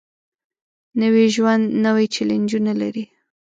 [1.01, 3.05] نوی ژوند نوې چیلنجونه لري